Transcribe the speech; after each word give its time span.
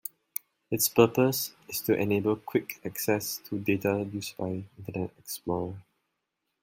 Its 0.71 0.89
purpose 0.89 1.53
is 1.69 1.79
to 1.81 1.93
enable 1.93 2.35
quick 2.35 2.79
access 2.83 3.37
to 3.37 3.59
data 3.59 4.09
used 4.11 4.35
by 4.35 4.63
Internet 4.79 5.11
Explorer. 5.19 5.75